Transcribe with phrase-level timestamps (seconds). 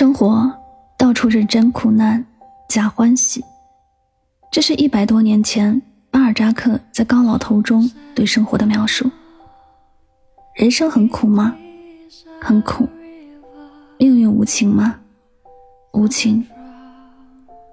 [0.00, 0.50] 生活
[0.96, 2.24] 到处是真苦难，
[2.70, 3.44] 假欢喜。
[4.50, 9.10] 这是一百多年前巴尔扎克在《高老头》中对生活的描述。
[10.54, 11.54] 人生很苦吗？
[12.40, 12.88] 很苦。
[13.98, 14.98] 命运无情吗？
[15.92, 16.42] 无情。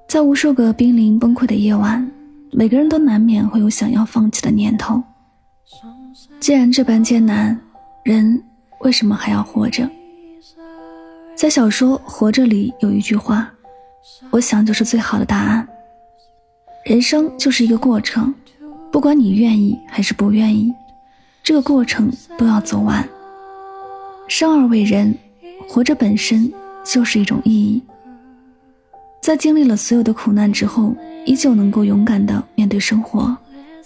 [0.06, 2.06] 在无数个濒临崩溃的夜晚，
[2.52, 5.02] 每个人都难免会有想要放弃的念头。
[6.42, 7.58] 既然这般艰难，
[8.04, 8.44] 人
[8.82, 9.90] 为什么还要活着？
[11.38, 13.54] 在小说《活着》里有一句话，
[14.32, 15.68] 我想就是最好的答案。
[16.84, 18.34] 人生就是一个过程，
[18.92, 20.74] 不管你愿意还是不愿意，
[21.44, 23.08] 这个过程都要走完。
[24.28, 25.16] 生而为人，
[25.70, 26.52] 活着本身
[26.84, 27.84] 就是一种意义。
[29.22, 33.38] 在经历了所有的苦难之后，依旧能够勇敢的面对生活，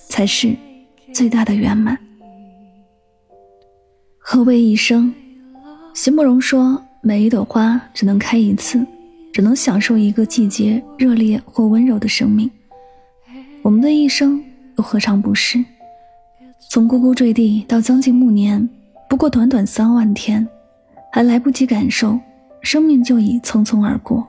[0.08, 0.56] 才是
[1.14, 1.98] 最大的圆满。
[4.18, 5.14] 何为一生？
[5.94, 6.82] 席慕容说。
[7.04, 8.86] 每一朵花只能开一次，
[9.34, 12.50] 只能享受一个季节热烈或温柔的生命。
[13.64, 14.40] 我们的一生
[14.78, 15.64] 又何尝不是？
[16.70, 18.70] 从呱呱坠地到将近暮年，
[19.10, 20.48] 不过短短三万天，
[21.12, 22.20] 还来不及感受，
[22.62, 24.28] 生命就已匆匆而过。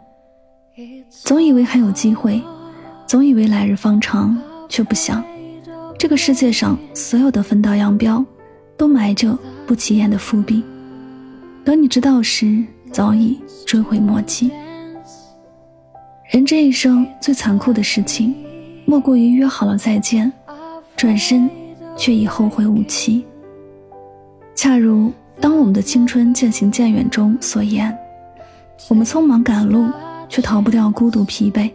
[1.10, 2.42] 总以为还有机会，
[3.06, 4.34] 总以为来日方长，
[4.66, 5.22] 却不想，
[5.98, 8.24] 这个世界上所有的分道扬镳，
[8.78, 10.64] 都埋着不起眼的伏笔。
[11.64, 14.50] 等你知道时，早已追悔莫及。
[16.32, 18.34] 人这一生最残酷的事情，
[18.84, 20.32] 莫过于约好了再见，
[20.96, 21.48] 转身
[21.96, 23.24] 却已后会无期。
[24.56, 27.96] 恰如当我们的青春渐行渐远中所言
[28.90, 29.88] ：“我们匆忙赶路，
[30.28, 31.70] 却逃不掉孤独疲惫；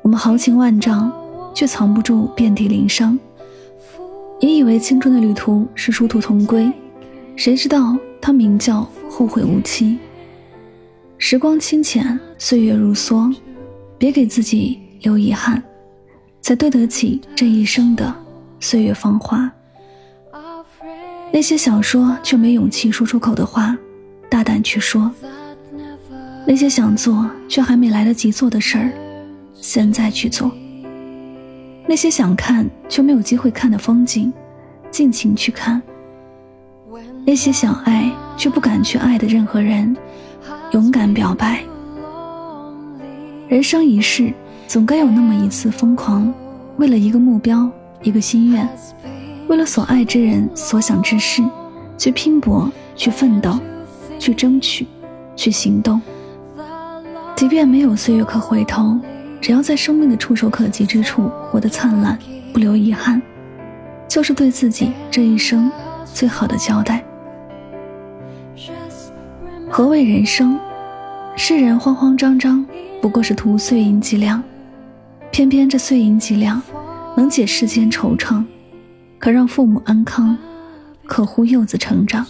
[0.00, 1.12] 我们豪情万丈，
[1.52, 3.18] 却藏不住遍体鳞伤。
[4.40, 6.72] 你以为青春的旅途是殊途同归，
[7.36, 7.94] 谁知道？”
[8.26, 10.00] 它名叫后会无期。
[11.16, 13.32] 时光清浅，岁月如梭，
[13.98, 15.62] 别给自己留遗憾，
[16.40, 18.12] 才对得起这一生的
[18.58, 19.48] 岁月芳华。
[21.30, 23.78] 那些想说却没勇气说出口的话，
[24.28, 25.08] 大胆去说；
[26.44, 28.92] 那些想做却还没来得及做的事儿，
[29.54, 30.50] 现在去做；
[31.86, 34.32] 那些想看却没有机会看的风景，
[34.90, 35.80] 尽情去看。
[37.24, 39.96] 那些想爱却不敢去爱的任何人，
[40.72, 41.60] 勇敢表白。
[43.48, 44.32] 人生一世，
[44.66, 46.32] 总该有那么一次疯狂，
[46.76, 47.68] 为了一个目标，
[48.02, 48.68] 一个心愿，
[49.48, 51.42] 为了所爱之人所想之事，
[51.96, 53.58] 去拼搏，去奋斗，
[54.18, 54.86] 去争取，
[55.34, 56.00] 去行动。
[57.36, 58.98] 即便没有岁月可回头，
[59.40, 62.18] 只要在生命的触手可及之处活得灿烂，
[62.52, 63.20] 不留遗憾，
[64.08, 65.70] 就是对自己这一生
[66.16, 67.04] 最好的交代。
[69.68, 70.58] 何谓人生？
[71.36, 72.64] 世人慌慌张张，
[73.02, 74.42] 不过是图碎银几两。
[75.30, 76.62] 偏偏这碎银几两，
[77.14, 78.42] 能解世间惆怅，
[79.18, 80.34] 可让父母安康，
[81.04, 82.26] 可护幼子成长。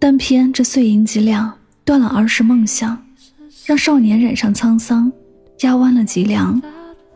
[0.00, 1.52] 但偏这碎银几两，
[1.84, 3.00] 断了儿时梦想，
[3.66, 5.12] 让少年染上沧桑，
[5.60, 6.60] 压弯了脊梁，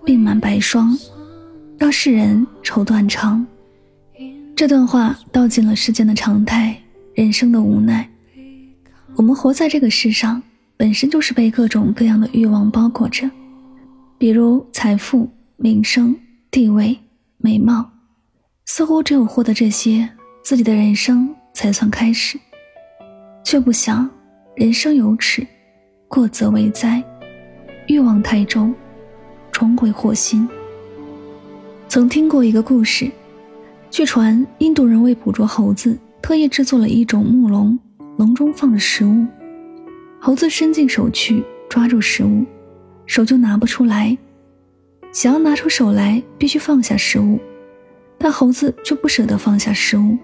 [0.04, 0.96] 鬓满白霜，
[1.78, 3.44] 让世人愁断肠。
[4.56, 6.80] 这段话道尽了世间的常态，
[7.14, 8.08] 人生的无奈。
[9.16, 10.40] 我们活在这个世上，
[10.76, 13.28] 本身就是被各种各样的欲望包裹着，
[14.16, 16.14] 比如财富、名声、
[16.52, 16.96] 地位、
[17.38, 17.90] 美貌，
[18.66, 20.08] 似乎只有获得这些，
[20.44, 22.38] 自己的人生才算开始，
[23.44, 24.08] 却不想
[24.54, 25.44] 人生有耻，
[26.06, 27.02] 过则为灾，
[27.88, 28.72] 欲望太重，
[29.50, 30.48] 终会祸心。
[31.88, 33.10] 曾听过一个故事，
[33.94, 37.78] 据传印度人为捕捉猴子，特意制作了一种木笼。
[38.16, 39.24] 笼中放着食物，
[40.20, 42.44] 猴子伸进手去抓住食物，
[43.06, 44.18] 手就拿不出来。
[45.12, 47.38] 想要拿出手来，必须放下食物，
[48.18, 50.18] 但猴子却不舍得放下食物，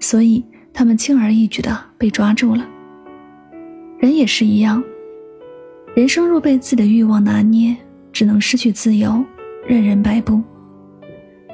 [0.00, 2.68] 所以他们轻而易举的被抓住了。
[4.00, 4.82] 人也是一样，
[5.94, 7.76] 人生若被自己的欲望拿捏，
[8.12, 9.24] 只能失去自由，
[9.64, 10.42] 任人摆布。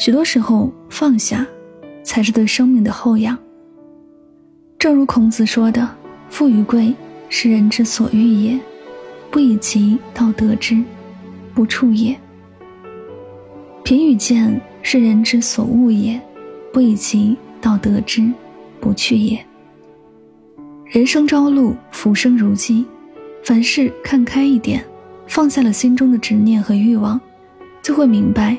[0.05, 1.47] 许多时候，放下
[2.03, 3.39] 才是对生命的厚养。
[4.77, 5.89] 正如孔子说的
[6.29, 6.93] ：“富与贵，
[7.29, 8.59] 是人之所欲也，
[9.31, 10.83] 不以其道得之，
[11.55, 12.19] 不处也。”
[13.85, 16.21] 贫与贱，是人之所恶也，
[16.73, 18.29] 不以其道得之，
[18.81, 19.39] 不去也。
[20.87, 22.85] 人生朝露，浮生如寄，
[23.45, 24.85] 凡事看开一点，
[25.29, 27.21] 放下了心中的执念和欲望，
[27.81, 28.59] 就会明白，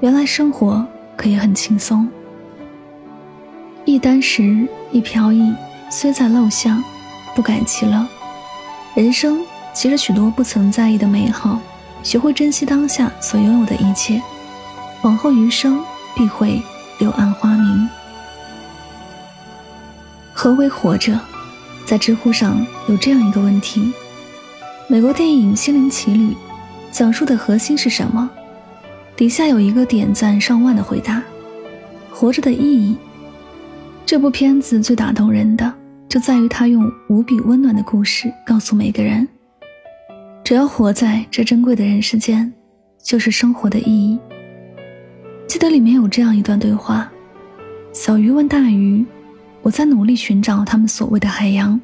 [0.00, 0.86] 原来生活
[1.16, 2.08] 可以很轻松。
[3.84, 5.52] 一箪食，一瓢饮，
[5.90, 6.82] 虽在陋巷，
[7.34, 8.06] 不改其乐。
[8.94, 9.40] 人生
[9.74, 11.58] 其实许多不曾在意的美好，
[12.04, 14.22] 学会珍惜当下所拥有的一切。
[15.02, 15.80] 往后余生
[16.14, 16.62] 必会
[16.98, 17.88] 柳暗花明。
[20.32, 21.18] 何为活着？
[21.84, 23.92] 在知乎上有这样一个问题：
[24.86, 26.28] 美国电影《心灵奇旅》
[26.92, 28.30] 讲述的核心是什么？
[29.18, 31.20] 底下有一个点赞上万的回答：
[32.08, 32.96] 活着的意义。
[34.06, 35.74] 这部片子最打动人的，
[36.08, 39.26] 就在于他用无比温暖的故事告诉每个人：
[40.44, 42.52] 只要活在这珍贵的人世间，
[43.02, 44.16] 就是生活的意义。
[45.48, 47.10] 记得里面有这样一段对话：
[47.92, 49.04] 小鱼问大鱼
[49.62, 51.78] ：“我在努力寻找他们所谓的海洋。”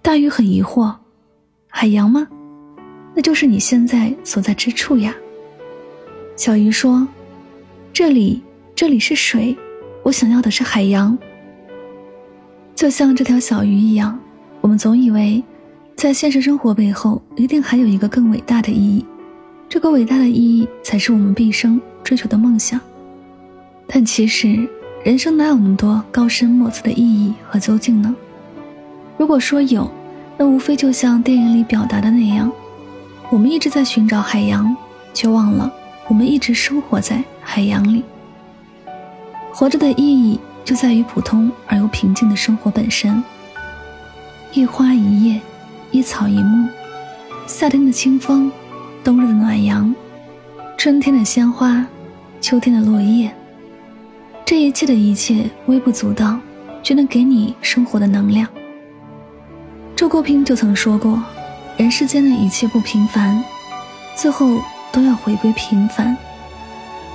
[0.00, 0.90] 大鱼很疑惑
[1.68, 2.26] ：“海洋吗？
[3.14, 5.14] 那就是你现在所在之处呀。”
[6.40, 7.06] 小鱼说
[7.92, 8.40] ：“这里，
[8.74, 9.54] 这里是水，
[10.02, 11.18] 我想要的是海洋。”
[12.74, 14.18] 就像这条小鱼一样，
[14.62, 15.44] 我们总以为，
[15.96, 19.04] 在现实生活背后一定还有一个更伟大的意义，
[19.68, 21.78] 这个伟大的意义才是我们毕生。
[22.02, 22.80] 追求的梦想，
[23.86, 24.66] 但其实
[25.04, 28.16] 人生哪有那么多高深莫测的意义和究竟呢？
[29.18, 29.90] 如果说有，
[30.38, 32.50] 那无非就像电影里表达的那样，
[33.28, 34.74] 我们一直在寻找海洋，
[35.12, 35.70] 却忘了
[36.10, 38.02] 我们一直生活在海洋里。
[39.54, 43.22] 活着的意义就在于普通而又平静的生活本身。
[44.52, 45.40] 一花一叶，
[45.92, 46.68] 一草一木，
[47.46, 48.50] 夏天的清风，
[49.04, 49.94] 冬日的暖阳。
[50.76, 51.86] 春天的鲜花，
[52.40, 53.32] 秋天的落叶，
[54.44, 56.40] 这一切的一切微不足道，
[56.82, 58.48] 却能给你生活的能量。
[59.94, 61.22] 周国平就曾说过
[61.78, 63.44] ：“人世间的一切不平凡，
[64.16, 64.58] 最后
[64.92, 66.16] 都要回归平凡，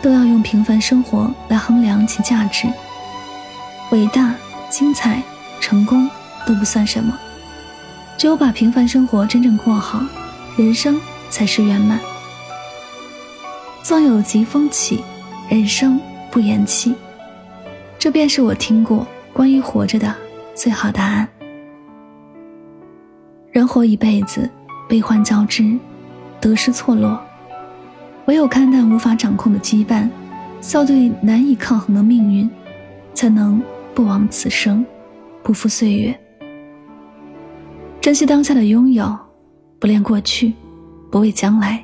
[0.01, 2.67] 都要用平凡生活来衡量其价值。
[3.91, 4.33] 伟大、
[4.69, 5.21] 精彩、
[5.59, 6.09] 成功
[6.45, 7.17] 都不算什么，
[8.17, 10.03] 只有把平凡生活真正过好，
[10.57, 10.99] 人生
[11.29, 11.99] 才是圆满。”
[13.83, 15.03] 纵有疾风起，
[15.49, 15.99] 人生
[16.31, 16.95] 不言弃。
[17.99, 20.15] 这便是我听过关于活着的
[20.53, 21.27] 最好答案。
[23.51, 24.49] 人活一辈子，
[24.87, 25.77] 悲欢交织，
[26.41, 27.24] 得失错落，
[28.25, 30.09] 唯有看淡无法掌控的羁绊，
[30.59, 32.49] 笑对难以抗衡的命运，
[33.13, 33.61] 才能
[33.93, 34.83] 不枉此生，
[35.43, 36.19] 不负岁月。
[38.01, 39.15] 珍惜当下的拥有，
[39.79, 40.53] 不恋过去，
[41.11, 41.83] 不畏将来。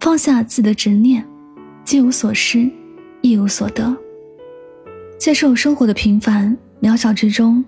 [0.00, 1.24] 放下自己的执念，
[1.84, 2.70] 既无所失，
[3.20, 3.94] 亦无所得。
[5.18, 7.62] 接受生活的平凡渺小之中，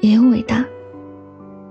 [0.00, 0.64] 也有伟大。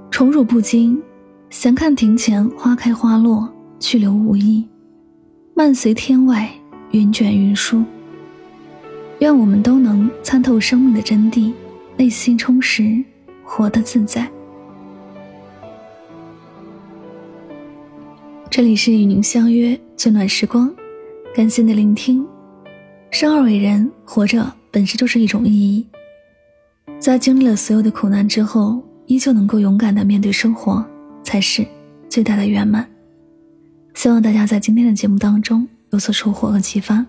[0.10, 1.02] 宠辱不惊，
[1.50, 4.66] 闲看庭前花开花落，去留无意。
[5.60, 6.50] 漫随天外
[6.92, 7.84] 云卷云舒。
[9.20, 11.52] 愿我们都能参透生命的真谛，
[11.98, 13.04] 内心充实，
[13.44, 14.26] 活得自在。
[18.50, 20.74] 这里是与您相约最暖时光，
[21.36, 22.26] 感谢你的聆听。
[23.12, 25.86] 生而为人，活着本身就是一种意义。
[27.00, 30.82] 在经历了所有的苦难之后，依旧能够勇敢的面对生活，
[31.22, 31.68] 才是
[32.08, 32.90] 最大的圆满。
[34.00, 37.06] 希望大家在今天的节目当中有所收获和启发。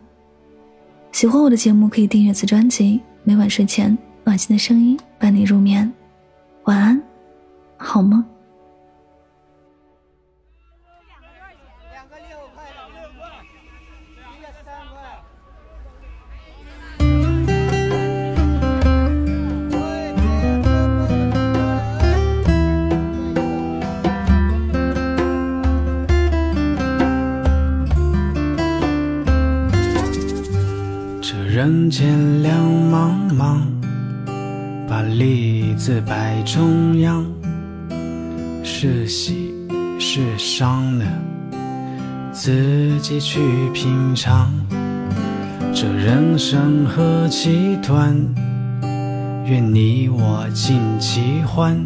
[1.12, 3.00] 喜欢我的节目，可以订阅此专辑。
[3.22, 5.88] 每晚睡前，暖心的声音伴你入眠。
[6.64, 7.00] 晚安，
[7.76, 8.24] 好梦。
[31.52, 32.56] 人间两
[32.92, 33.58] 茫茫，
[34.88, 37.26] 把利字摆中央，
[38.62, 39.52] 是喜
[39.98, 41.04] 是伤呢？
[42.30, 43.40] 自己去
[43.74, 44.48] 品尝。
[45.74, 48.16] 这人生何其短，
[49.44, 51.84] 愿你我尽其欢。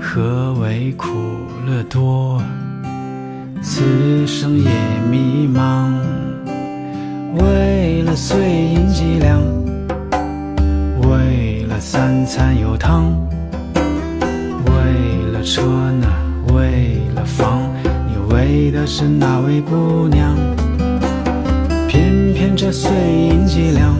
[0.00, 1.06] 何为苦
[1.64, 2.42] 乐多？
[3.62, 4.68] 此生也
[5.08, 5.92] 迷茫。
[7.34, 9.40] 为了碎银几两，
[11.02, 13.12] 为了三餐有汤，
[14.64, 16.06] 为了车呢，
[16.54, 17.62] 为了房，
[18.08, 20.34] 你为的是哪位姑娘？
[21.88, 23.94] 偏偏这碎银几两，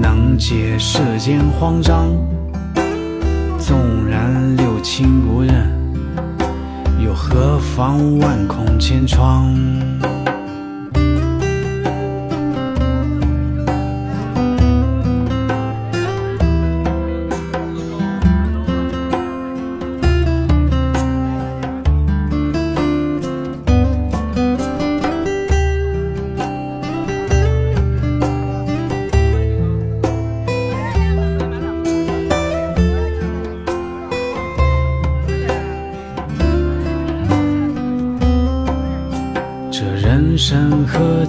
[0.00, 2.10] 能解世间慌张。
[3.58, 5.70] 纵然六亲不认，
[7.02, 9.54] 又何妨万孔千疮？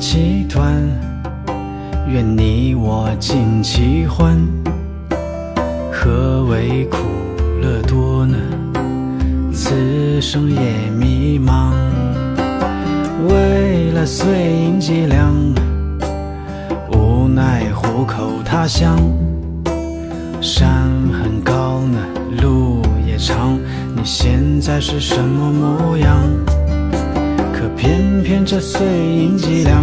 [0.05, 0.69] 其短，
[2.09, 4.37] 愿你我尽其欢。
[5.93, 6.97] 何为苦
[7.61, 8.35] 乐多呢？
[9.53, 11.71] 此生也迷茫。
[13.29, 15.33] 为了碎银几两，
[16.91, 18.99] 无奈虎口他乡。
[20.41, 21.97] 山很高呢，
[22.41, 23.57] 路也长，
[23.95, 26.19] 你现在是什么模样？
[27.63, 29.81] 可偏偏这碎银几两，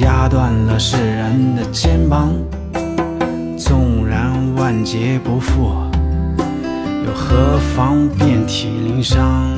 [0.00, 2.32] 压断了世人的肩膀。
[3.56, 5.76] 纵然万劫不复，
[7.06, 9.48] 又何妨遍体鳞伤？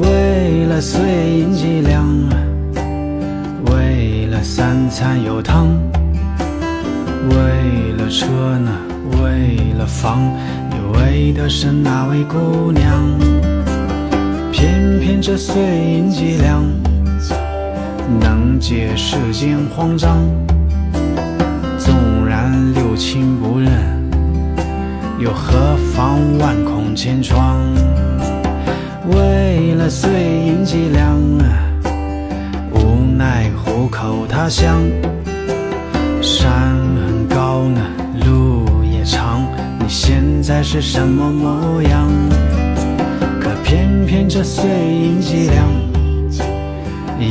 [0.00, 1.02] 为了碎
[1.40, 2.06] 银几两，
[3.66, 5.68] 为了三餐有汤，
[7.28, 8.72] 为了车呢，
[9.20, 10.22] 为了房，
[10.70, 13.57] 你为的是哪位姑娘？
[14.52, 16.64] 偏偏这碎银几两，
[18.20, 20.18] 能解世间慌张。
[21.78, 21.94] 纵
[22.26, 23.70] 然六亲不认，
[25.18, 27.56] 又何妨万孔千疮？
[29.10, 31.16] 为了碎银几两，
[32.72, 34.80] 无奈糊口他乡。
[36.20, 36.76] 山
[37.06, 37.80] 很高呢，
[38.26, 39.42] 路也长，
[39.78, 42.08] 你现在是什么模样？
[43.64, 45.66] 偏偏这碎银几两，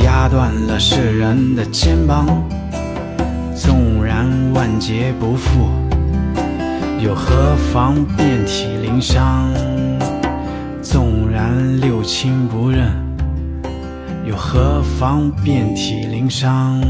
[0.04, 2.26] 压断了世人的肩膀。
[3.54, 5.68] 纵然万劫不复，
[7.00, 9.52] 又何妨遍体鳞伤？
[10.80, 12.92] 纵然六亲不认，
[14.24, 16.80] 又何妨遍体鳞伤？